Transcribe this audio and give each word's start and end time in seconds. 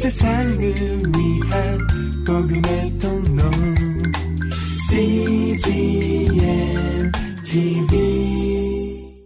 세상을 0.00 0.58
위한 0.58 1.78
복음의 2.26 2.98
통로 2.98 3.42
CGM 4.88 6.32
TV 7.44 9.20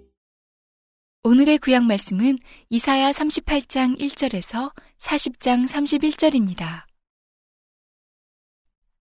오늘의 1.22 1.58
구약 1.58 1.84
말씀은 1.84 2.40
이사야 2.70 3.12
38장 3.12 3.96
1절에서 4.00 4.72
40장 4.98 5.68
31절입니다. 5.68 6.82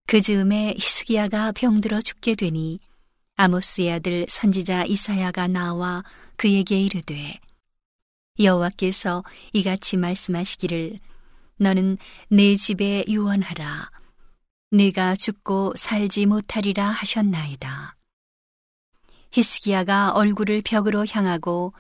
그 0.06 0.22
즈음에 0.22 0.76
히스기야가 0.78 1.54
병들어 1.54 2.02
죽게 2.02 2.36
되니 2.36 2.82
아모스의 3.36 3.94
아들 3.94 4.28
선지자 4.30 4.86
이사야가 4.86 5.48
나와 5.48 6.04
그에게 6.36 6.80
이르되 6.80 7.40
여호와께서 8.40 9.24
이같이 9.54 9.98
말씀하시기를 9.98 11.00
너는 11.58 11.98
내 12.30 12.56
집에 12.56 13.04
유언하라 13.08 13.92
네가 14.72 15.16
죽고 15.16 15.74
살지 15.76 16.26
못하리라 16.26 16.90
하셨나이다. 16.90 17.96
히스기야가 19.32 20.14
얼굴을 20.14 20.62
벽으로 20.64 21.06
향하고 21.10 21.74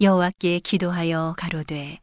여호와께 0.00 0.58
기도하여 0.60 1.34
가로되 1.38 2.00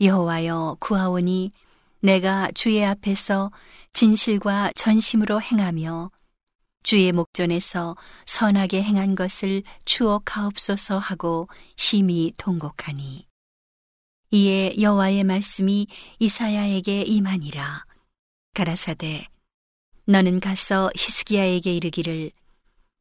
여호와여 0.00 0.76
구하오니 0.80 1.52
내가 2.00 2.50
주의 2.54 2.84
앞에서 2.84 3.50
진실과 3.92 4.72
전심으로 4.74 5.40
행하며 5.42 6.10
주의 6.82 7.12
목전에서 7.12 7.96
선하게 8.26 8.82
행한 8.82 9.14
것을 9.14 9.62
추억하옵소서 9.84 10.98
하고 10.98 11.48
심히 11.76 12.32
통곡하니 12.36 13.29
이에 14.32 14.76
여호와의 14.80 15.24
말씀이 15.24 15.88
이사야에게 16.20 17.02
임하니라. 17.02 17.84
가라사대 18.54 19.26
너는 20.06 20.38
가서 20.38 20.88
히스기야에게 20.94 21.74
이르기를 21.74 22.30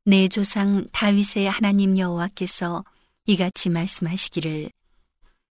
내 0.06 0.28
조상 0.28 0.88
다윗의 0.92 1.48
하나님 1.48 2.00
여호와께서 2.00 2.84
이같이 3.28 3.70
말씀하시기를 3.70 4.72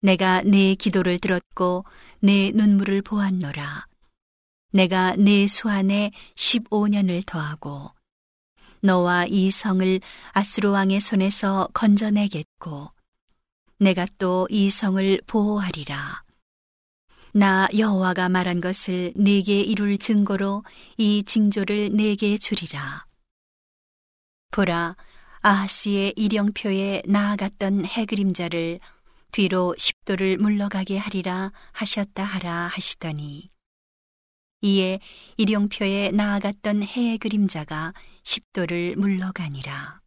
내가 0.02 0.42
내 0.42 0.74
기도를 0.74 1.20
들었고 1.20 1.86
내 2.20 2.52
눈물을 2.52 3.04
보았노라. 3.04 3.86
내가 4.72 5.16
내 5.18 5.46
수안에 5.46 6.12
15년을 6.36 7.24
더하고 7.28 7.92
너와 8.82 9.26
이 9.28 9.52
성을 9.52 10.00
아수르 10.32 10.72
왕의 10.72 11.00
손에서 11.00 11.68
건져내겠고 11.74 12.90
내가 13.80 14.06
또 14.18 14.46
이 14.50 14.70
성을 14.70 15.22
보호하리라. 15.26 16.24
나 17.34 17.68
여호와가 17.78 18.28
말한 18.28 18.60
것을 18.60 19.14
네게 19.16 19.62
이룰 19.62 19.98
증거로 19.98 20.64
이 20.98 21.24
징조를 21.24 21.92
네게 21.94 22.38
주리라. 22.40 23.06
보라, 24.52 24.96
아하스의 25.42 26.14
일령표에 26.18 27.04
나아갔던 27.06 27.86
해 27.86 28.06
그림자를 28.06 28.80
뒤로 29.32 29.76
십도를 29.78 30.38
물러가게 30.38 30.98
하리라 30.98 31.52
하셨다 31.72 32.24
하라 32.24 32.68
하시더니 32.74 33.50
이에 34.62 35.00
일용표에 35.38 36.12
나아갔던 36.12 36.84
해의 36.84 37.18
그림자가 37.18 37.94
십도를 38.24 38.96
물러가니라. 38.98 40.02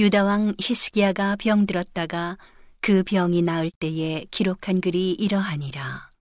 유다 0.00 0.22
왕 0.22 0.54
히스기야가 0.60 1.34
병들었다가 1.36 2.38
그 2.80 3.02
병이 3.02 3.42
나을 3.42 3.68
때에 3.68 4.26
기록한 4.30 4.80
글이 4.80 5.10
이러하니라. 5.14 6.12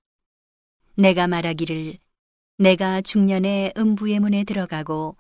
내가 0.95 1.27
말하기를 1.27 1.99
내가 2.57 3.01
중년에 3.01 3.73
음부의 3.77 4.19
문에 4.19 4.43
들어가고 4.45 5.15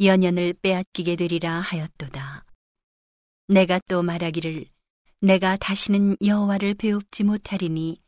연연을 0.00 0.54
빼앗기게 0.54 1.14
되리라 1.14 1.60
하였도다. 1.60 2.44
내가 3.46 3.78
또 3.86 4.02
말하기를 4.02 4.64
내가 5.20 5.56
다시는 5.56 6.16
여호와를 6.24 6.74
배웁지 6.74 7.22
못하리니 7.22 8.02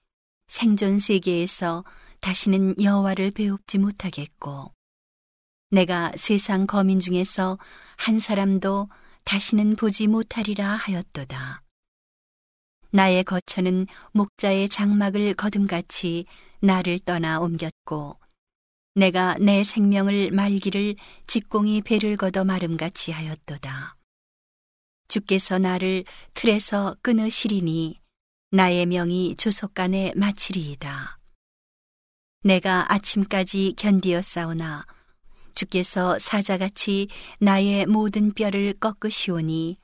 생존 0.48 0.98
세계에서 0.98 1.84
다시는 2.18 2.82
여호와를 2.82 3.30
배웁지 3.30 3.78
못하겠고 3.78 4.72
내가 5.70 6.10
세상 6.16 6.66
거민 6.66 6.98
중에서 6.98 7.60
한 7.96 8.18
사람도 8.18 8.88
다시는 9.24 9.76
보지 9.76 10.06
못하리라 10.06 10.76
하였도다. 10.76 11.62
나의 12.90 13.24
거처는 13.24 13.86
목자의 14.12 14.68
장막을 14.68 15.34
거둠같이 15.34 16.26
나를 16.60 17.00
떠나 17.00 17.40
옮겼고 17.40 18.18
내가 18.94 19.36
내 19.40 19.64
생명을 19.64 20.30
말기를 20.30 20.94
직공이 21.26 21.82
배를 21.82 22.16
걷어 22.16 22.44
마름같이 22.44 23.10
하였도다. 23.10 23.96
주께서 25.08 25.58
나를 25.58 26.04
틀에서 26.34 26.96
끊으시리니 27.02 28.00
나의 28.50 28.86
명이 28.86 29.34
조속간에 29.36 30.12
마치리이다. 30.14 31.18
내가 32.44 32.92
아침까지 32.92 33.74
견디었사오나 33.76 34.86
주께서 35.54 36.18
사자같이 36.18 37.08
나의 37.38 37.86
모든 37.86 38.32
뼈를 38.32 38.74
꺾으시오니 38.74 39.78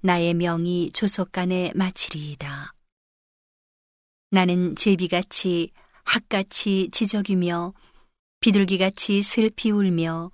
나의 0.00 0.34
명이 0.34 0.90
조속간에 0.92 1.72
마치리이다. 1.74 2.74
나는 4.30 4.76
제비같이 4.76 5.70
학같이 6.04 6.90
지적이며 6.92 7.72
비둘기같이 8.40 9.22
슬피 9.22 9.70
울며 9.70 10.30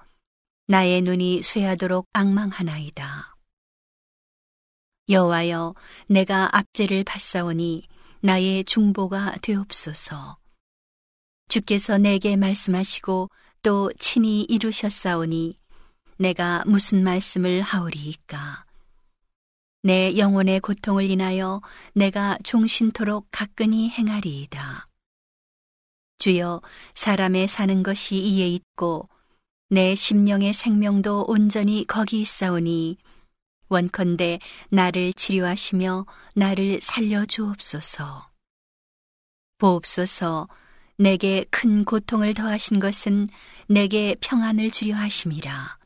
나의 0.66 1.02
눈이 1.02 1.42
쇠하도록 1.42 2.08
악망하나이다. 2.12 3.36
여호와여 5.08 5.74
내가 6.08 6.56
압제를 6.56 7.04
받사오니 7.04 7.86
나의 8.20 8.64
중보가 8.64 9.36
되옵소서. 9.42 10.38
주께서 11.48 11.98
내게 11.98 12.36
말씀하시고 12.36 13.28
또 13.62 13.92
친히 13.98 14.42
이루셨사오니 14.42 15.58
내가 16.18 16.64
무슨 16.66 17.04
말씀을 17.04 17.60
하오리이까. 17.62 18.64
내 19.82 20.16
영혼의 20.16 20.60
고통을 20.60 21.04
인하여 21.04 21.60
내가 21.94 22.38
종신토록 22.44 23.28
가끈히 23.30 23.90
행하리이다. 23.90 24.86
주여 26.18 26.60
사람의 26.94 27.48
사는 27.48 27.82
것이 27.82 28.16
이에 28.16 28.48
있고 28.48 29.08
내 29.70 29.94
심령의 29.94 30.52
생명도 30.52 31.24
온전히 31.28 31.86
거기 31.86 32.20
있사오니 32.20 32.98
원컨대 33.68 34.40
나를 34.70 35.12
치료하시며 35.14 36.06
나를 36.34 36.80
살려 36.82 37.24
주옵소서. 37.24 38.30
보옵소서 39.58 40.48
내게 41.00 41.46
큰 41.50 41.86
고통을 41.86 42.34
더하신 42.34 42.78
것은 42.78 43.30
내게 43.68 44.14
평안을 44.20 44.70
주려 44.70 44.96
하심이라. 44.96 45.78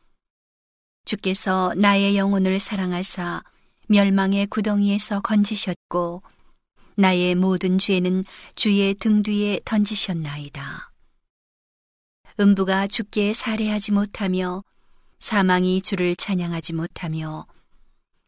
주께서 1.05 1.73
나의 1.77 2.17
영혼을 2.17 2.59
사랑하사 2.59 3.45
멸망의 3.87 4.49
구덩이에서 4.49 5.21
건지셨고 5.21 6.25
나의 6.97 7.37
모든 7.37 7.79
죄는 7.79 8.25
주의 8.57 8.93
등 8.95 9.23
뒤에 9.23 9.61
던지셨나이다. 9.65 10.91
음부가 12.41 12.89
주께 12.89 13.33
살해하지 13.33 13.93
못하며 13.93 14.65
사망이 15.21 15.81
주를 15.81 16.17
찬양하지 16.17 16.73
못하며 16.73 17.47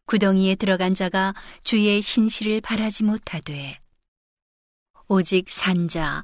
구덩이에 0.05 0.55
들어간 0.55 0.93
자가 0.93 1.33
주의 1.65 2.01
신실을 2.01 2.61
바라지 2.61 3.03
못하되 3.03 3.77
오직 5.09 5.49
산자 5.49 6.23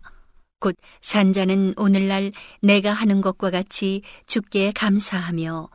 곧 0.63 0.77
산자는 1.01 1.73
오늘날 1.75 2.31
내가 2.61 2.93
하는 2.93 3.19
것과 3.19 3.51
같이 3.51 4.01
주께 4.27 4.71
감사하며 4.71 5.69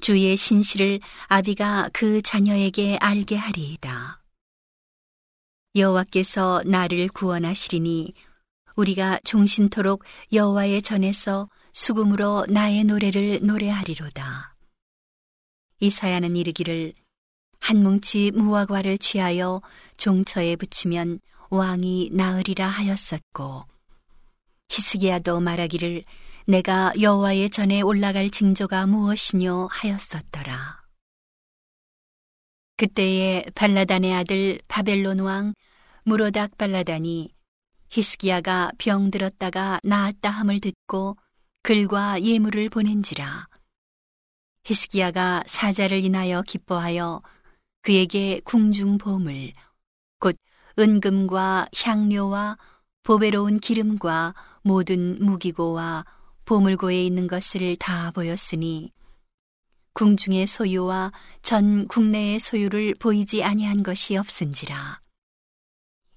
주의 0.00 0.34
신실을 0.34 1.00
아비가 1.26 1.90
그 1.92 2.22
자녀에게 2.22 2.96
알게 3.02 3.36
하리이다. 3.36 4.22
여호와께서 5.76 6.62
나를 6.64 7.08
구원하시리니 7.08 8.14
우리가 8.76 9.20
종신토록 9.24 10.04
여호와의 10.32 10.80
전에서 10.80 11.50
수금으로 11.74 12.46
나의 12.48 12.84
노래를 12.84 13.40
노래하리로다. 13.42 14.56
이사야는 15.80 16.34
이르기를 16.34 16.94
한 17.60 17.82
뭉치 17.82 18.30
무화과를 18.30 18.96
취하여 18.96 19.60
종처에 19.98 20.56
붙이면 20.56 21.20
왕이 21.50 22.08
나으리라 22.14 22.66
하였었고 22.66 23.73
히스기야도 24.74 25.38
말하기를 25.38 26.02
내가 26.46 26.92
여호와의 27.00 27.50
전에 27.50 27.80
올라갈 27.80 28.28
징조가 28.28 28.86
무엇이뇨 28.86 29.68
하였었더라. 29.70 30.82
그때에 32.76 33.44
발라단의 33.54 34.12
아들 34.12 34.60
바벨론 34.66 35.20
왕 35.20 35.54
무로닥 36.02 36.58
발라단이 36.58 37.32
히스기야가 37.90 38.72
병들었다가 38.78 39.78
나았다 39.84 40.28
함을 40.28 40.60
듣고 40.60 41.16
글과 41.62 42.20
예물을 42.20 42.68
보낸지라. 42.68 43.46
히스기야가 44.64 45.44
사자를 45.46 46.04
인하여 46.04 46.42
기뻐하여 46.42 47.22
그에게 47.82 48.40
궁중 48.44 48.98
보물, 48.98 49.52
곧 50.18 50.36
은금과 50.78 51.68
향료와 51.76 52.58
보배로운 53.04 53.60
기름과 53.60 54.34
모든 54.62 55.18
무기고와 55.22 56.06
보물고에 56.46 57.04
있는 57.04 57.26
것을 57.26 57.76
다 57.76 58.10
보였으니 58.12 58.92
궁중의 59.92 60.46
소유와 60.46 61.12
전 61.42 61.86
국내의 61.86 62.40
소유를 62.40 62.94
보이지 62.94 63.44
아니한 63.44 63.82
것이 63.82 64.16
없은지라. 64.16 65.00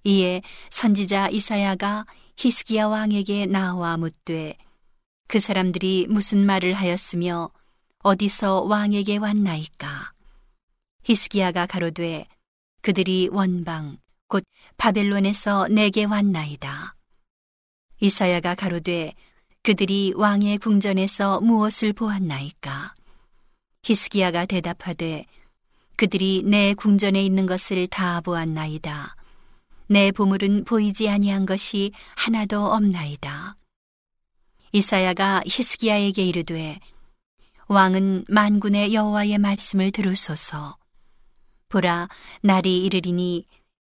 이에 0.06 0.42
선지자 0.72 1.28
이사야가 1.30 2.06
히스기야 2.38 2.88
왕에게 2.88 3.48
나와 3.48 3.98
묻되 3.98 4.58
그 5.28 5.40
사람들이 5.40 6.08
무슨 6.10 6.46
말을 6.46 6.74
하였으며 6.74 7.52
어디서 8.00 8.62
왕에게 8.62 9.18
왔나이까? 9.18 10.14
히스기야가 11.04 11.66
가로되 11.66 12.28
그들이 12.82 13.28
원방 13.30 13.98
곧 14.28 14.44
바벨론에서 14.78 15.68
내게 15.70 16.04
왔나이다. 16.04 16.96
이사야가 18.00 18.56
가로되 18.56 19.14
그들이 19.64 20.14
왕의 20.16 20.60
궁전에서 20.60 21.42
무엇을 21.42 21.94
보았나이까? 21.94 22.94
히스기야가 23.84 24.46
대답하되 24.46 25.26
그들이 25.96 26.44
내 26.46 26.74
궁전에 26.74 27.22
있는 27.24 27.46
것을 27.46 27.88
다 27.88 28.22
보았나이다. 28.22 29.16
내 29.88 30.12
보물은 30.12 30.66
보이지 30.66 31.10
아니한 31.10 31.46
것이 31.46 31.92
하나도 32.16 32.66
없나이다. 32.66 33.56
이사야가 34.74 35.44
히스기야에게 35.46 36.24
이르되 36.24 36.80
왕은 37.68 38.26
만군의 38.28 38.94
여호와의 38.94 39.38
말씀을 39.38 39.92
들으소서. 39.92 40.78
보라 41.70 42.08
날이 42.42 42.86
이르리니 42.86 43.46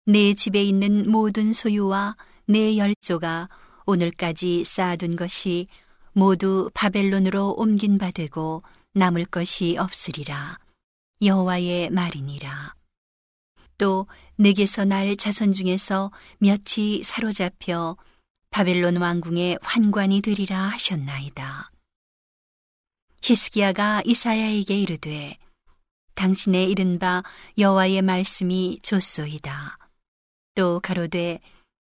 내 0.09 0.33
집에 0.33 0.63
있는 0.63 1.11
모든 1.11 1.53
소유와 1.53 2.17
내 2.47 2.77
열조가 2.77 3.47
오늘까지 3.85 4.65
쌓아둔 4.65 5.15
것이 5.15 5.67
모두 6.13 6.71
바벨론으로 6.73 7.51
옮긴 7.51 7.99
바 7.99 8.09
되고 8.09 8.63
남을 8.95 9.25
것이 9.25 9.77
없으리라. 9.77 10.57
여호와의 11.21 11.91
말이니라. 11.91 12.73
또 13.77 14.07
내게서 14.35 14.83
날 14.83 15.15
자손 15.15 15.53
중에서 15.53 16.11
몇이 16.39 17.03
사로잡혀 17.03 17.95
바벨론 18.49 18.97
왕궁의 18.97 19.59
환관이 19.61 20.21
되리라 20.21 20.69
하셨나이다. 20.69 21.69
히스기야가 23.21 24.01
이사야에게 24.05 24.75
이르되 24.75 25.37
당신의 26.15 26.71
이른바 26.71 27.21
여호와의 27.59 28.01
말씀이 28.01 28.79
좋소이다. 28.81 29.78
또 30.59 30.81
가로되 30.81 31.39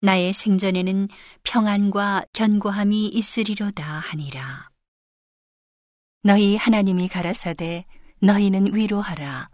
나의 0.02 0.32
생전에는 0.32 1.08
평안과 1.42 2.26
견고함이 2.34 3.08
있으리로다 3.08 3.84
하니라. 3.84 4.70
너희 6.22 6.56
하나님이 6.56 7.08
가라사대 7.08 7.88
너희는 8.22 8.76
위로하라 8.76 9.50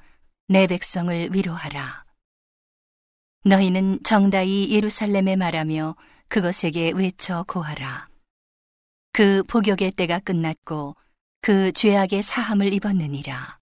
내 0.49 0.67
백성을 0.67 1.33
위로하라. 1.33 2.03
너희는 3.45 4.03
정다이 4.03 4.69
예루살렘에 4.71 5.37
말하며 5.37 5.95
그것에게 6.27 6.91
외쳐 6.93 7.45
고하라. 7.47 8.09
그 9.13 9.43
복역의 9.43 9.91
때가 9.91 10.19
끝났고 10.19 10.93
그 11.39 11.71
죄악의 11.71 12.21
사함을 12.21 12.73
입었느니라. 12.73 13.59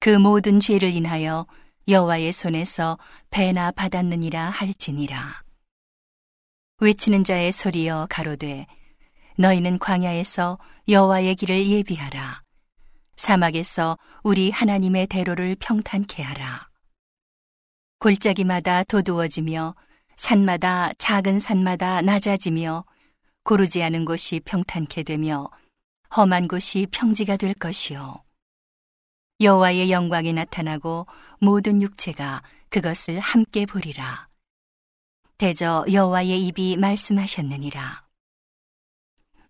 그 0.00 0.08
모든 0.08 0.58
죄를 0.58 0.94
인하여 0.94 1.46
여호와의 1.88 2.32
손에서 2.32 2.98
배나 3.30 3.70
받았느니라 3.70 4.50
할지니라. 4.50 5.44
외치는 6.80 7.22
자의 7.22 7.52
소리여 7.52 8.08
가로되 8.10 8.66
너희는 9.38 9.78
광야에서 9.78 10.58
여호와의 10.88 11.36
길을 11.36 11.64
예비하라. 11.64 12.42
사막에서 13.16 13.96
우리 14.24 14.50
하나님의 14.50 15.06
대로를 15.06 15.54
평탄케 15.60 16.24
하라. 16.24 16.68
골짜기마다 18.00 18.82
도두어지며 18.82 19.76
산마다 20.16 20.92
작은 20.98 21.38
산마다 21.38 22.02
낮아지며 22.02 22.84
고르지 23.44 23.84
않은 23.84 24.04
곳이 24.04 24.40
평탄케 24.44 25.04
되며 25.04 25.48
험한 26.16 26.48
곳이 26.48 26.88
평지가 26.90 27.36
될 27.36 27.54
것이요 27.54 28.25
여호와의 29.38 29.90
영광이 29.90 30.32
나타나고 30.32 31.06
모든 31.40 31.82
육체가 31.82 32.42
그것을 32.70 33.20
함께 33.20 33.66
보리라. 33.66 34.28
대저 35.36 35.84
여호와의 35.92 36.46
입이 36.46 36.78
말씀하셨느니라. 36.78 38.06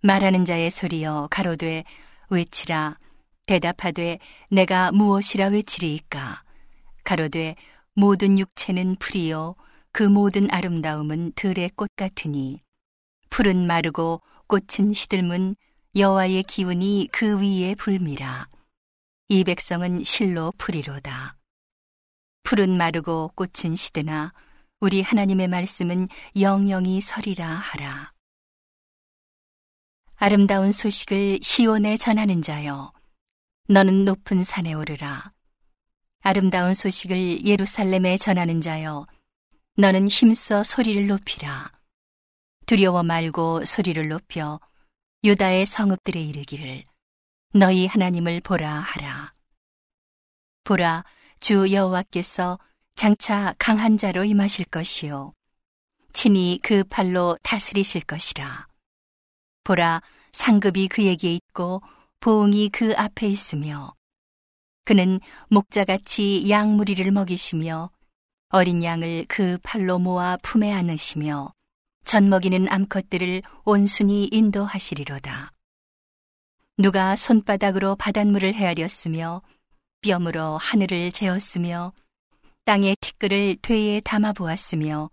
말하는 0.03 0.44
자의 0.44 0.71
소리여 0.71 1.29
가로되 1.31 1.85
외치라. 2.31 2.99
대답하되 3.47 4.19
내가 4.50 4.91
무엇이라 4.91 5.47
외치리이까? 5.49 6.43
가로되 7.05 7.55
모든 7.94 8.41
육체는 8.41 8.97
풀이요 8.97 9.55
그 9.93 10.03
모든 10.03 10.50
아름다움은 10.50 11.32
들의 11.37 11.71
꽃 11.77 11.89
같으니 11.94 12.61
풀은 13.31 13.69
마르고 13.69 14.21
꽃은 14.49 14.93
시들문 14.93 15.55
여호와의 15.94 16.43
기운이 16.43 17.09
그 17.12 17.41
위에 17.41 17.77
불미라 17.77 18.49
이 19.28 19.43
백성은 19.43 20.05
실로 20.05 20.52
풀이로다. 20.56 21.37
풀은 22.44 22.76
마르고 22.76 23.32
꽃은 23.34 23.75
시드나 23.75 24.32
우리 24.78 25.02
하나님의 25.02 25.49
말씀은 25.49 26.08
영영이 26.38 27.00
서리라 27.00 27.44
하라. 27.49 28.12
아름다운 30.14 30.70
소식을 30.70 31.40
시온에 31.43 31.96
전하는 31.96 32.40
자여 32.40 32.93
너는 33.69 34.05
높은 34.05 34.44
산에 34.44 34.75
오르라. 34.75 35.32
아름다운 36.20 36.75
소식을 36.75 37.44
예루살렘에 37.44 38.19
전하는 38.19 38.61
자여, 38.61 39.08
너는 39.76 40.06
힘써 40.06 40.62
소리를 40.62 41.05
높이라. 41.08 41.72
두려워 42.67 43.03
말고 43.03 43.65
소리를 43.65 44.08
높여 44.08 44.60
유다의 45.24 45.67
성읍들에 45.67 46.20
이르기를 46.20 46.84
너희 47.56 47.86
하나님을 47.86 48.43
보라 48.43 48.70
하라. 48.70 49.32
보라 50.65 51.05
주 51.41 51.72
여호와께서 51.72 52.58
장차 52.96 53.55
강한 53.58 53.96
자로 53.96 54.25
임하실 54.25 54.67
것이요 54.67 55.32
친히 56.13 56.60
그 56.63 56.84
팔로 56.84 57.39
다스리실 57.43 58.03
것이라. 58.03 58.67
보라 59.65 60.03
상급이 60.32 60.89
그에게 60.89 61.32
있고 61.34 61.81
보응이 62.20 62.69
그 62.69 62.93
앞에 62.94 63.27
있으며 63.27 63.94
그는 64.84 65.19
목자같이 65.48 66.51
양 66.51 66.77
무리를 66.77 67.10
먹이시며 67.10 67.91
어린 68.51 68.84
양을 68.84 69.25
그 69.29 69.56
팔로 69.63 69.98
모아 69.98 70.36
품에 70.43 70.72
안으시며 70.72 71.55
젖 72.05 72.22
먹이는 72.22 72.70
암컷들을 72.70 73.43
온순히 73.65 74.29
인도하시리로다. 74.31 75.56
누가 76.79 77.17
손바닥으로 77.17 77.97
바닷물을 77.97 78.53
헤아렸으며 78.53 79.41
뼘으로 80.03 80.59
하늘을 80.59 81.11
재었으며 81.11 81.95
땅의 82.67 82.97
티끌을 83.01 83.56
되에 83.63 84.01
담아 84.01 84.35
보았으며 84.35 85.09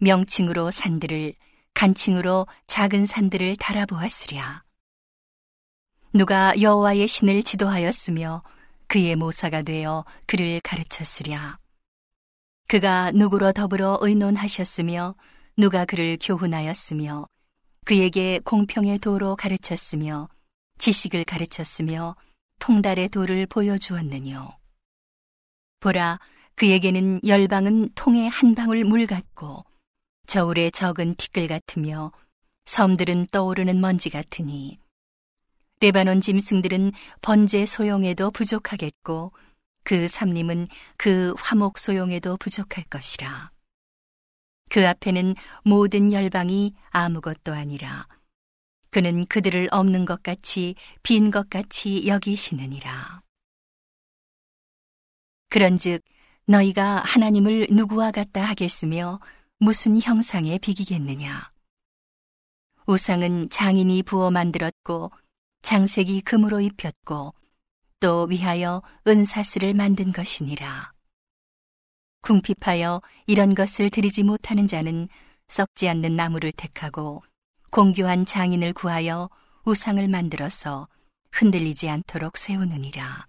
명칭으로 0.00 0.70
산들을 0.70 1.32
간칭으로 1.72 2.46
작은 2.66 3.06
산들을 3.06 3.56
달아 3.56 3.86
보았으랴. 3.86 4.62
누가 6.12 6.60
여호와의 6.60 7.08
신을 7.08 7.44
지도하였으며 7.44 8.42
그의 8.86 9.16
모사가 9.16 9.62
되어 9.62 10.04
그를 10.26 10.60
가르쳤으랴. 10.60 11.56
그가 12.68 13.10
누구로 13.12 13.52
더불어 13.52 13.96
의논하셨으며 14.02 15.14
누가 15.56 15.86
그를 15.86 16.18
교훈하였으며 16.20 17.26
그에게 17.86 18.38
공평의 18.40 18.98
도로 18.98 19.34
가르쳤으며 19.36 20.28
지식을 20.80 21.24
가르쳤으며 21.24 22.16
통달의 22.58 23.10
도를 23.10 23.46
보여주었느뇨. 23.46 24.56
보라, 25.78 26.18
그에게는 26.56 27.20
열방은 27.26 27.90
통에 27.94 28.28
한 28.28 28.54
방울 28.54 28.84
물 28.84 29.06
같고 29.06 29.64
저울에 30.26 30.70
적은 30.70 31.14
티끌 31.16 31.48
같으며 31.48 32.12
섬들은 32.64 33.28
떠오르는 33.30 33.80
먼지 33.80 34.10
같으니 34.10 34.78
레바논 35.80 36.20
짐승들은 36.20 36.92
번제 37.22 37.66
소용에도 37.66 38.30
부족하겠고 38.30 39.32
그 39.82 40.08
삼림은 40.08 40.68
그 40.96 41.34
화목 41.38 41.78
소용에도 41.78 42.36
부족할 42.36 42.84
것이라. 42.84 43.50
그 44.68 44.86
앞에는 44.86 45.34
모든 45.64 46.12
열방이 46.12 46.74
아무것도 46.90 47.52
아니라 47.52 48.06
그는 48.90 49.26
그들을 49.26 49.68
없는 49.70 50.04
것 50.04 50.22
같이 50.22 50.74
빈 51.02 51.30
것 51.30 51.48
같이 51.48 52.06
여기시느니라. 52.06 53.22
그런즉 55.48 56.02
너희가 56.46 57.02
하나님을 57.04 57.68
누구와 57.70 58.10
같다 58.10 58.42
하겠으며 58.42 59.20
무슨 59.58 60.00
형상에 60.00 60.58
비기겠느냐? 60.58 61.52
우상은 62.86 63.50
장인이 63.50 64.02
부어 64.02 64.30
만들었고 64.30 65.12
장색이 65.62 66.22
금으로 66.22 66.60
입혔고 66.60 67.34
또 68.00 68.24
위하여 68.24 68.82
은사스를 69.06 69.74
만든 69.74 70.10
것이니라. 70.12 70.92
궁핍하여 72.22 73.02
이런 73.26 73.54
것을 73.54 73.90
드리지 73.90 74.24
못하는 74.24 74.66
자는 74.66 75.08
썩지 75.48 75.88
않는 75.88 76.16
나무를 76.16 76.52
택하고 76.52 77.22
공교한 77.70 78.26
장인을 78.26 78.72
구하여 78.72 79.30
우상을 79.64 80.06
만들어서 80.08 80.88
흔들리지 81.30 81.88
않도록 81.88 82.36
세우느니라. 82.36 83.26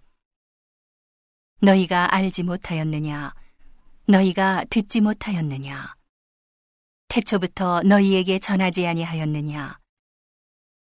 너희가 1.60 2.12
알지 2.12 2.42
못하였느냐? 2.42 3.34
너희가 4.08 4.64
듣지 4.68 5.00
못하였느냐? 5.00 5.94
태초부터 7.06 7.82
너희에게 7.82 8.40
전하지 8.40 8.84
아니하였느냐? 8.84 9.78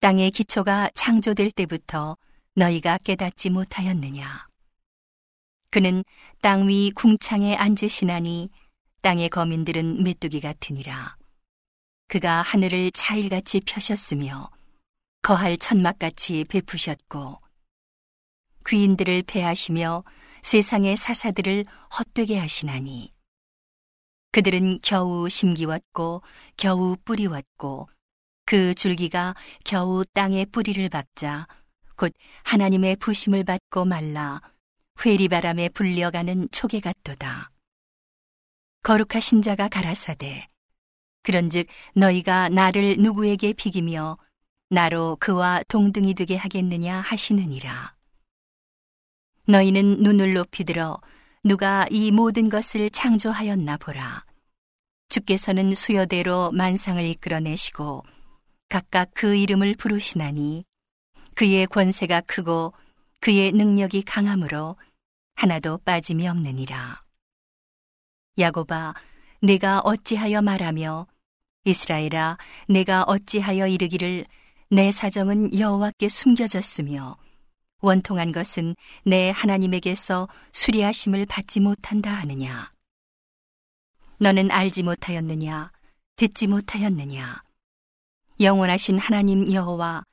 땅의 0.01 0.31
기초가 0.31 0.91
창조될 0.95 1.51
때부터 1.51 2.17
너희가 2.55 2.99
깨닫지 2.99 3.51
못하였느냐? 3.51 4.47
그는 5.71 6.05
땅 6.43 6.69
위 6.69 6.93
궁창에 6.93 7.57
앉으시나니 7.57 8.51
땅의 9.01 9.31
거민들은 9.31 10.05
메뚜기 10.05 10.41
같으니라. 10.41 11.17
그가 12.13 12.43
하늘을 12.43 12.91
차일같이 12.91 13.61
펴셨으며 13.61 14.51
거할 15.23 15.57
천막같이 15.57 16.45
베푸셨고 16.45 17.41
귀인들을 18.69 19.23
패하시며 19.23 20.05
세상의 20.43 20.99
사사들을 20.99 21.65
헛되게 21.99 22.37
하시나니 22.37 23.15
그들은 24.31 24.81
겨우 24.83 25.31
심기웠고 25.31 26.23
겨우 26.59 26.97
뿌리웠고 27.03 27.89
그 28.45 28.75
줄기가 28.75 29.35
겨우 29.65 30.05
땅에 30.05 30.45
뿌리를 30.45 30.87
박자 30.91 31.47
곧 31.97 32.13
하나님의 32.43 32.97
부심을 32.97 33.43
받고 33.45 33.87
말라 33.87 34.43
회리바람에 35.03 35.71
불려가는 35.71 36.49
초계 36.53 36.81
같도다. 36.81 37.51
거룩하신 38.83 39.41
자가 39.41 39.69
가라사대 39.69 40.52
그런즉 41.23 41.67
너희가 41.95 42.49
나를 42.49 42.97
누구에게 42.99 43.53
비기며 43.53 44.19
나로 44.71 45.17
그와 45.21 45.63
동등이 45.69 46.15
되게 46.15 46.37
하겠느냐 46.37 47.01
하시느니라. 47.01 47.95
너희는 49.47 50.03
눈을 50.03 50.35
높이 50.35 50.65
들어 50.65 51.01
누가 51.45 51.87
이 51.91 52.11
모든 52.11 52.49
것을 52.49 52.91
창조하였나 52.91 53.77
보라. 53.77 54.25
주께서는 55.09 55.75
수여대로 55.75 56.53
만상을 56.53 57.05
이끌어내시고 57.05 58.05
각각 58.69 59.11
그 59.13 59.35
이름을 59.35 59.75
부르시나니 59.75 60.65
그의 61.35 61.67
권세가 61.67 62.23
크고 62.23 62.73
그의 63.21 63.53
능력이 63.53 64.03
강함으로 64.03 64.77
하나도 65.35 65.79
빠짐이 65.85 66.27
없느니라. 66.29 67.03
야고바, 68.39 68.95
내가 69.43 69.81
어찌하여 69.81 70.41
말하며 70.41 71.07
이스라엘아 71.65 72.39
내가 72.69 73.05
어찌하여 73.05 73.69
이르기를 73.69 74.27
내 74.71 74.91
사정은 74.91 75.59
여호와께 75.59 76.09
숨겨졌으며 76.09 77.17
원통한 77.83 78.33
것은 78.33 78.75
내 79.05 79.31
하나님에게서 79.31 80.29
수리하심을 80.53 81.27
받지 81.27 81.61
못한다 81.61 82.13
하느냐? 82.13 82.73
너는 84.19 84.51
알지 84.51 84.83
못하였느냐? 84.83 85.71
듣지 86.17 86.47
못하였느냐? 86.47 87.43
영원하신 88.41 88.99
하나님 88.99 89.53
여호와 89.53 90.05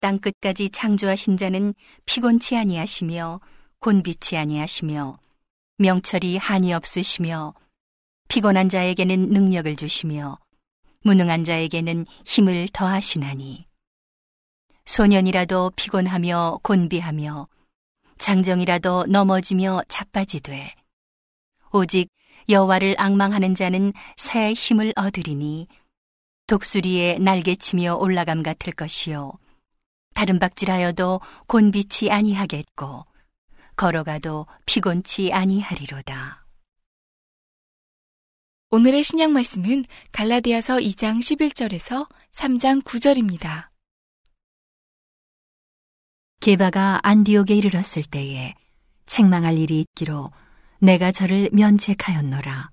땅 0.00 0.18
끝까지 0.18 0.70
창조하신 0.70 1.36
자는 1.36 1.74
피곤치 2.06 2.56
아니하시며 2.56 3.40
곤비치 3.78 4.36
아니하시며 4.36 5.18
명철이 5.78 6.36
한이 6.38 6.72
없으시며 6.74 7.54
피곤한 8.28 8.68
자에게는 8.68 9.30
능력을 9.30 9.76
주시며 9.76 10.38
무능한 11.02 11.44
자에게는 11.44 12.06
힘을 12.24 12.68
더하시나니 12.72 13.66
소년이라도 14.84 15.72
피곤하며 15.76 16.60
곤비하며 16.62 17.48
장정이라도 18.18 19.06
넘어지며 19.06 19.82
자빠지되 19.88 20.74
오직 21.72 22.08
여호와를 22.48 22.96
앙망하는 22.98 23.54
자는 23.54 23.92
새 24.16 24.52
힘을 24.52 24.92
얻으리니 24.96 25.68
독수리에 26.46 27.18
날개치며 27.18 27.94
올라감 27.94 28.42
같을 28.42 28.72
것이요 28.72 29.32
다른 30.14 30.38
박질하여도 30.38 31.20
곤비치 31.46 32.10
아니하겠고 32.10 33.06
걸어가도 33.76 34.46
피곤치 34.66 35.32
아니하리로다. 35.32 36.41
오늘의 38.74 39.02
신약 39.02 39.32
말씀은 39.32 39.84
갈라디아서 40.12 40.76
2장 40.76 41.18
11절에서 41.18 42.08
3장 42.30 42.82
9절입니다. 42.82 43.68
게바가 46.40 47.00
안디옥에 47.02 47.54
이르렀을 47.54 48.02
때에 48.02 48.54
책망할 49.04 49.58
일이 49.58 49.80
있기로 49.80 50.30
내가 50.78 51.12
저를 51.12 51.50
면책하였노라. 51.52 52.70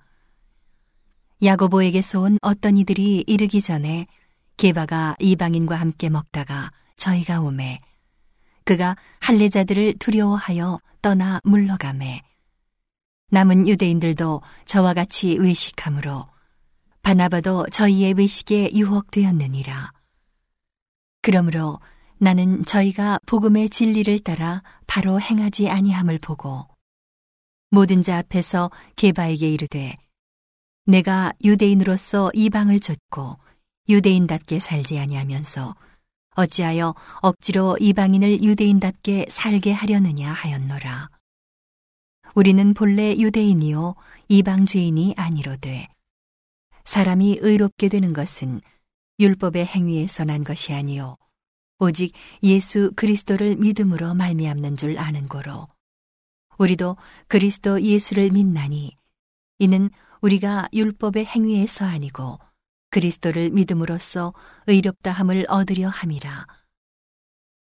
야고보에게서 1.44 2.22
온 2.22 2.38
어떤 2.42 2.78
이들이 2.78 3.26
이르기 3.28 3.60
전에 3.60 4.08
게바가 4.56 5.18
이방인과 5.20 5.76
함께 5.76 6.08
먹다가 6.08 6.72
저희가 6.96 7.42
오매 7.42 7.78
그가 8.64 8.96
할례자들을 9.20 9.96
두려워하여 10.00 10.80
떠나 11.02 11.42
물러가매 11.44 12.22
남은 13.30 13.68
유대인들도 13.68 14.42
저와 14.66 14.94
같이 14.94 15.38
외식함으로 15.38 16.28
바나바도 17.02 17.68
저희의 17.72 18.14
외식에 18.14 18.72
유혹되었느니라. 18.74 19.92
그러므로 21.22 21.80
나는 22.18 22.66
저희가 22.66 23.20
복음의 23.26 23.70
진리를 23.70 24.20
따라 24.20 24.64
바로 24.88 25.22
행하지 25.22 25.70
아니함을 25.70 26.20
보고 26.20 26.68
모든 27.72 28.02
자 28.04 28.18
앞에서 28.18 28.72
게바에게 28.96 29.50
이르되 29.50 29.96
내가 30.86 31.32
유대인으로서 31.44 32.32
이방을 32.34 32.80
좇고 32.80 33.38
유대인답게 33.88 34.60
살지 34.60 35.00
아니하면서 35.00 35.76
어찌하여 36.36 36.96
억지로 37.22 37.78
이방인을 37.80 38.44
유대인답게 38.44 39.28
살게 39.30 39.72
하려느냐 39.72 40.32
하였노라. 40.32 41.10
우리는 42.36 42.74
본래 42.74 43.16
유대인이요 43.18 43.96
이방 44.28 44.66
죄인이 44.66 45.16
아니로되. 45.18 45.88
사람이 46.86 47.40
의롭게 47.42 47.88
되는 47.88 48.14
것은 48.14 48.62
율법의 49.20 49.66
행위에서 49.66 50.24
난 50.24 50.44
것이 50.44 50.74
아니요 50.74 51.18
오직 51.80 52.14
예수 52.44 52.92
그리스도를 52.96 53.56
믿음으로 53.58 54.14
말미암는 54.14 54.78
줄 54.78 54.98
아는 54.98 55.28
고로. 55.28 55.68
우리도 56.58 56.98
그리스도 57.28 57.82
예수를 57.82 58.32
믿나니 58.32 58.96
이는 59.60 59.90
우리가 60.22 60.68
율법의 60.74 61.26
행위에서 61.26 61.86
아니고 61.86 62.40
그리스도를 62.90 63.50
믿음으로써 63.52 64.34
의롭다함을 64.68 65.46
얻으려 65.48 65.90
함이라. 65.90 66.48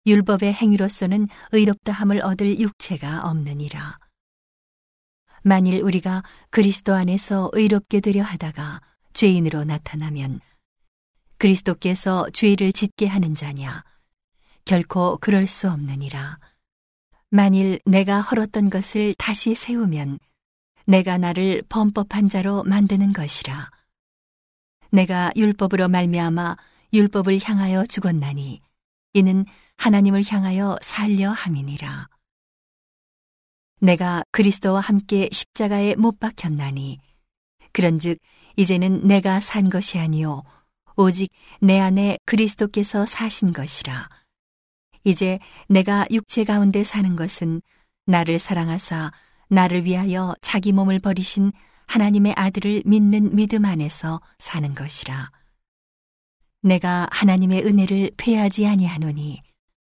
율법의 0.06 0.54
행위로서는 0.54 1.28
의롭다함을 1.52 2.22
얻을 2.22 2.60
육체가 2.60 3.28
없느니라 3.28 3.98
만일 5.46 5.80
우리가 5.80 6.24
그리스도 6.50 6.92
안에서 6.92 7.50
의롭게 7.52 8.00
되려 8.00 8.24
하다가 8.24 8.80
죄인으로 9.12 9.62
나타나면 9.62 10.40
그리스도께서 11.38 12.28
죄를 12.30 12.72
짓게 12.72 13.06
하는 13.06 13.36
자냐? 13.36 13.84
결코 14.64 15.18
그럴 15.18 15.46
수 15.46 15.70
없느니라. 15.70 16.40
만일 17.30 17.78
내가 17.84 18.22
헐었던 18.22 18.70
것을 18.70 19.14
다시 19.18 19.54
세우면 19.54 20.18
내가 20.84 21.16
나를 21.16 21.62
범법한 21.68 22.28
자로 22.28 22.64
만드는 22.64 23.12
것이라. 23.12 23.70
내가 24.90 25.30
율법으로 25.36 25.86
말미암아 25.86 26.56
율법을 26.92 27.38
향하여 27.44 27.86
죽었나니 27.86 28.62
이는 29.12 29.46
하나님을 29.76 30.24
향하여 30.26 30.76
살려 30.82 31.30
함이니라. 31.30 32.15
내가 33.80 34.22
그리스도와 34.32 34.80
함께 34.80 35.28
십자가에 35.30 35.94
못 35.96 36.18
박혔나니 36.18 36.98
그런즉 37.72 38.18
이제는 38.56 39.06
내가 39.06 39.40
산 39.40 39.68
것이 39.68 39.98
아니요 39.98 40.42
오직 40.96 41.30
내 41.60 41.78
안에 41.78 42.18
그리스도께서 42.24 43.04
사신 43.04 43.52
것이라. 43.52 44.08
이제 45.04 45.38
내가 45.68 46.06
육체 46.10 46.42
가운데 46.44 46.84
사는 46.84 47.14
것은 47.16 47.60
나를 48.06 48.38
사랑하사 48.38 49.12
나를 49.48 49.84
위하여 49.84 50.34
자기 50.40 50.72
몸을 50.72 50.98
버리신 50.98 51.52
하나님의 51.86 52.32
아들을 52.36 52.82
믿는 52.86 53.36
믿음 53.36 53.64
안에서 53.64 54.20
사는 54.38 54.74
것이라. 54.74 55.30
내가 56.62 57.06
하나님의 57.12 57.64
은혜를 57.64 58.12
패하지 58.16 58.66
아니하노니 58.66 59.42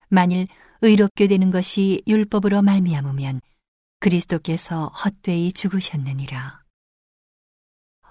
만일 0.08 0.46
의롭게 0.82 1.26
되는 1.26 1.50
것이 1.50 2.02
율법으로 2.06 2.62
말미암으면 2.62 3.40
그리스도께서 4.00 4.86
헛되이 4.86 5.52
죽으셨느니라. 5.52 6.62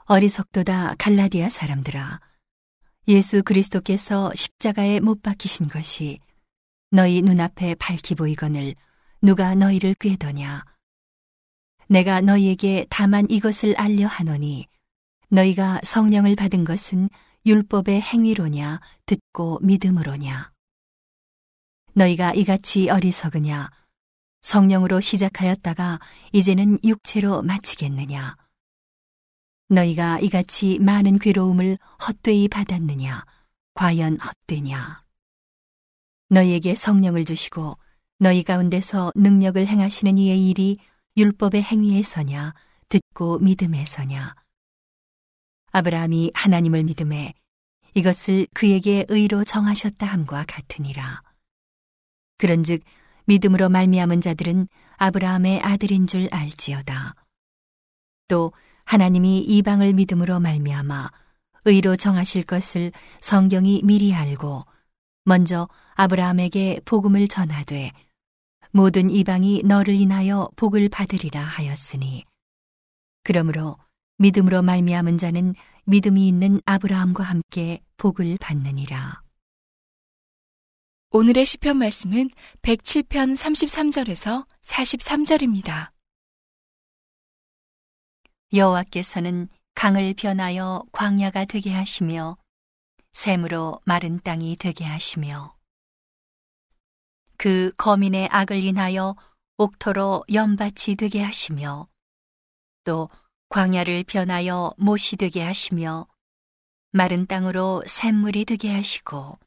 어리석도다 0.06 0.96
갈라디아 1.00 1.50
사람들아 1.50 2.20
예수 3.08 3.42
그리스도께서 3.42 4.32
십자가에 4.36 5.00
못 5.00 5.24
박히신 5.24 5.68
것이 5.68 6.20
너희 6.92 7.24
눈앞에 7.24 7.74
밝히 7.74 8.14
보이거늘 8.14 8.76
누가 9.24 9.56
너희를 9.56 9.96
꾀더냐? 9.96 10.64
내가 11.88 12.22
너희에게 12.22 12.86
다만 12.92 13.26
이것을 13.28 13.76
알려 13.76 14.06
하노니 14.06 14.68
너희가 15.30 15.82
성령을 15.84 16.36
받은 16.36 16.66
것은 16.66 17.10
율법의 17.48 18.02
행위로냐 18.02 18.80
듣고 19.08 19.58
믿음으로냐? 19.64 20.52
너희가 21.96 22.36
이같이 22.36 22.92
어리석으냐 22.92 23.72
성령으로 24.42 25.02
시작하였다가 25.02 26.00
이제는 26.32 26.80
육체로 26.84 27.42
마치겠느냐? 27.42 28.36
너희가 29.70 30.20
이같이 30.20 30.80
많은 30.80 31.20
괴로움을 31.20 31.78
헛되이 32.08 32.48
받았느냐? 32.48 33.26
과연 33.74 34.20
헛되냐? 34.20 35.04
너희에게 36.30 36.76
성령을 36.76 37.26
주시고 37.26 37.78
너희 38.20 38.44
가운데서 38.44 39.12
능력을 39.16 39.66
행하시는 39.66 40.18
이의 40.18 40.50
일이 40.50 40.78
율법의 41.18 41.64
행위에서냐? 41.64 42.54
듣고 42.90 43.40
믿음에서냐? 43.40 44.36
아브라함이 45.72 46.32
하나님을 46.34 46.84
믿음에 46.84 47.34
이것을 47.94 48.48
그에게 48.54 49.06
의로 49.10 49.44
정하셨다 49.44 50.06
함과 50.06 50.46
같으니라. 50.48 51.22
그런즉 52.38 52.82
믿음으로 53.30 53.70
말미암은 53.70 54.22
자들은 54.22 54.68
아브라함의 54.98 55.62
아들인 55.62 56.08
줄 56.08 56.28
알지어다 56.32 57.14
또 58.28 58.52
하나님이 58.86 59.42
이방을 59.42 59.94
믿음으로 59.94 60.40
말미암아 60.40 61.12
의로 61.66 61.96
정하실 61.96 62.42
것을 62.42 62.92
성경이 63.22 63.84
미리 63.84 64.16
알고 64.16 64.66
먼저 65.26 65.70
아브라함에게 65.94 66.82
복음을 66.86 67.28
전하되 67.28 67.92
모든 68.72 69.12
이방이 69.12 69.62
너를 69.64 69.94
인하여 69.94 70.50
복을 70.56 70.90
받으리라 70.90 71.40
하였으니 71.40 72.26
그러므로 73.24 73.78
믿음으로 74.18 74.64
말미암은 74.64 75.20
자는 75.20 75.54
믿음이 75.86 76.28
있는 76.28 76.62
아브라함과 76.66 77.24
함께 77.24 77.80
복을 77.98 78.40
받느니라. 78.42 79.22
오늘의 81.12 81.44
시편 81.44 81.78
말씀은 81.78 82.30
107편 82.62 83.36
33절에서 83.36 84.46
43절입니다. 84.62 85.90
여호와께서는 88.54 89.50
강을 89.74 90.14
변하여 90.14 90.84
광야가 90.92 91.46
되게 91.46 91.74
하시며 91.74 92.38
샘으로 93.14 93.82
마른 93.86 94.20
땅이 94.20 94.58
되게 94.58 94.86
하시며 94.86 95.56
그 97.38 97.72
거민의 97.76 98.30
악을 98.32 98.58
인하여 98.58 99.16
옥토로 99.58 100.26
연밭이 100.32 100.96
되게 100.96 101.24
하시며 101.24 101.88
또 102.84 103.10
광야를 103.50 104.04
변하여 104.04 104.76
못이 104.78 105.18
되게 105.18 105.42
하시며 105.42 106.08
마른 106.92 107.26
땅으로 107.26 107.82
샘물이 107.88 108.46
되게 108.46 108.72
하시고 108.72 109.40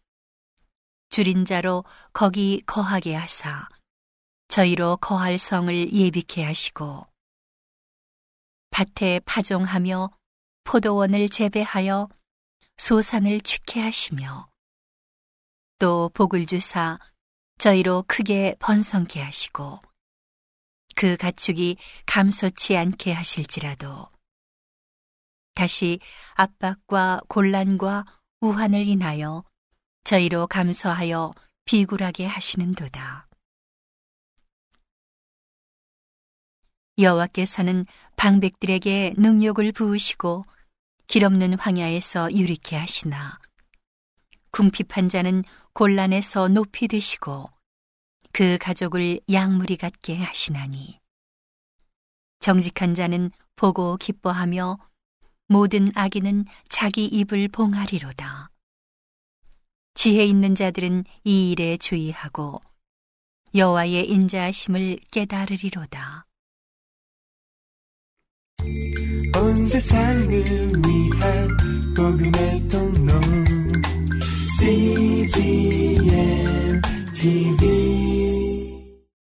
줄인 1.12 1.44
자로 1.44 1.84
거기 2.14 2.62
거하게 2.64 3.14
하사. 3.14 3.68
저희로 4.48 4.96
거할 4.96 5.38
성을 5.38 5.92
예비케 5.92 6.42
하시고 6.42 7.06
밭에 8.70 9.20
파종하며 9.26 10.10
포도원을 10.64 11.28
재배하여 11.28 12.08
소산을 12.78 13.42
축해 13.42 13.82
하시며 13.82 14.48
또 15.78 16.10
복을 16.14 16.46
주사 16.46 16.98
저희로 17.58 18.04
크게 18.08 18.56
번성케 18.58 19.20
하시고 19.20 19.80
그 20.94 21.18
가축이 21.18 21.76
감소치 22.06 22.74
않게 22.74 23.12
하실지라도 23.12 24.08
다시 25.54 25.98
압박과 26.36 27.20
곤란과 27.28 28.06
우환을 28.40 28.86
인하여 28.88 29.44
저희로 30.04 30.46
감소하여 30.46 31.30
비굴하게 31.64 32.26
하시는도다. 32.26 33.28
여호와께서는 36.98 37.86
방백들에게 38.16 39.14
능욕을 39.16 39.72
부으시고 39.72 40.42
길 41.06 41.24
없는 41.24 41.58
황야에서 41.58 42.32
유리케 42.32 42.76
하시나 42.76 43.38
궁핍한 44.50 45.08
자는 45.08 45.44
곤란에서 45.72 46.48
높이 46.48 46.88
드시고 46.88 47.46
그 48.32 48.58
가족을 48.58 49.20
양무리 49.30 49.76
같게 49.76 50.16
하시나니 50.16 51.00
정직한 52.40 52.94
자는 52.94 53.30
보고 53.56 53.96
기뻐하며 53.96 54.78
모든 55.48 55.92
악인은 55.94 56.44
자기 56.68 57.04
입을 57.06 57.48
봉하리로다. 57.48 58.51
지혜 59.94 60.24
있는 60.24 60.54
자들은 60.54 61.04
이 61.24 61.50
일에 61.50 61.76
주의하고 61.76 62.60
여호와의 63.54 64.08
인자하심을 64.08 64.98
깨달으리로다. 65.10 66.26
온 69.34 69.66
세상을 69.66 70.30
위한 70.30 71.56
복음의 71.96 72.68
통로 72.68 73.12
CGM 74.58 76.02
TV 77.14 78.31